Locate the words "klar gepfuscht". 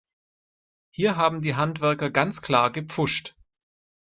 2.41-3.35